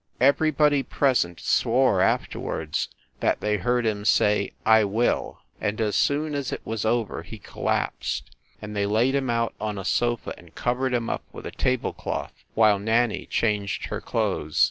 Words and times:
Everybody 0.19 0.81
present 0.81 1.39
swore, 1.39 2.01
afterwards, 2.01 2.89
that 3.19 3.39
they 3.39 3.57
heard 3.57 3.85
him 3.85 4.03
say 4.03 4.51
"I 4.65 4.83
will." 4.83 5.41
And 5.61 5.79
as 5.79 5.95
soon 5.95 6.33
as 6.33 6.51
it 6.51 6.65
was 6.65 6.85
over 6.85 7.21
he 7.21 7.37
collapsed 7.37 8.35
and 8.63 8.75
they 8.75 8.87
laid 8.87 9.13
him 9.13 9.29
out 9.29 9.53
on 9.61 9.77
a 9.77 9.85
sofa 9.85 10.33
and 10.39 10.55
covered 10.55 10.95
him 10.95 11.07
up 11.07 11.23
with 11.31 11.45
a 11.45 11.51
table 11.51 11.93
cloth, 11.93 12.33
while 12.55 12.79
Nanny 12.79 13.27
changed 13.27 13.85
her 13.89 14.01
clothes. 14.01 14.59